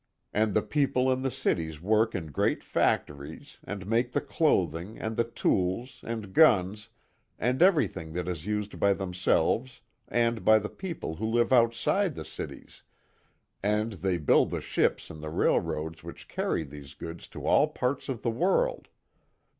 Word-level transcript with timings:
And 0.33 0.55
the 0.55 0.63
people 0.63 1.11
in 1.11 1.21
the 1.21 1.29
cities 1.29 1.79
work 1.79 2.15
in 2.15 2.31
great 2.31 2.63
factories, 2.63 3.59
and 3.63 3.85
make 3.85 4.13
the 4.13 4.19
clothing, 4.19 4.97
and 4.97 5.15
the 5.15 5.23
tools, 5.25 5.99
and 6.03 6.33
guns, 6.33 6.89
and 7.37 7.61
everything 7.61 8.13
that 8.13 8.27
is 8.27 8.47
used 8.47 8.79
by 8.79 8.93
themselves 8.95 9.81
and 10.07 10.43
by 10.43 10.57
the 10.57 10.69
people 10.69 11.17
who 11.17 11.27
live 11.27 11.53
outside 11.53 12.15
the 12.15 12.25
cities, 12.25 12.81
and 13.61 13.93
they 13.93 14.17
build 14.17 14.49
the 14.49 14.59
ships 14.59 15.11
and 15.11 15.21
the 15.21 15.29
railroads 15.29 16.03
which 16.03 16.27
carry 16.27 16.63
these 16.63 16.95
goods 16.95 17.27
to 17.27 17.45
all 17.45 17.67
parts 17.67 18.09
of 18.09 18.23
the 18.23 18.31
world. 18.31 18.87